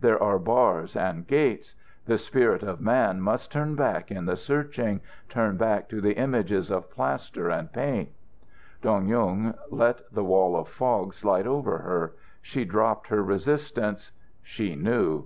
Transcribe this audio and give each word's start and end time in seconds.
There 0.00 0.22
are 0.22 0.38
bars 0.38 0.94
and 0.96 1.26
gates. 1.26 1.74
The 2.04 2.18
spirit 2.18 2.62
of 2.62 2.78
man 2.78 3.22
must 3.22 3.50
turn 3.50 3.74
back 3.74 4.10
in 4.10 4.26
the 4.26 4.36
searching, 4.36 5.00
turn 5.30 5.56
back 5.56 5.88
to 5.88 6.02
the 6.02 6.12
images 6.12 6.70
of 6.70 6.90
plaster 6.90 7.48
and 7.48 7.72
paint." 7.72 8.10
Dong 8.82 9.06
Yung 9.06 9.54
let 9.70 10.02
the 10.12 10.24
wall 10.24 10.56
of 10.56 10.68
fog 10.68 11.14
slide 11.14 11.46
over 11.46 11.78
her. 11.78 12.12
She 12.42 12.66
dropped 12.66 13.06
her 13.08 13.22
resistance. 13.24 14.12
She 14.42 14.76
knew. 14.76 15.24